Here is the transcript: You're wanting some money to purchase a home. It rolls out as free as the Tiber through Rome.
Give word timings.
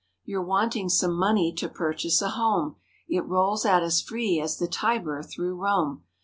You're 0.25 0.41
wanting 0.41 0.89
some 0.89 1.13
money 1.13 1.53
to 1.53 1.69
purchase 1.69 2.23
a 2.23 2.29
home. 2.29 2.77
It 3.07 3.19
rolls 3.23 3.67
out 3.67 3.83
as 3.83 4.01
free 4.01 4.39
as 4.39 4.57
the 4.57 4.67
Tiber 4.67 5.21
through 5.21 5.53
Rome. 5.61 6.03